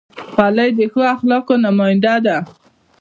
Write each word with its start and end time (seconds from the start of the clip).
خولۍ 0.31 0.69
د 0.77 0.79
ښو 0.91 1.01
اخلاقو 1.15 1.53
نماینده 1.65 2.15
ده. 2.25 2.37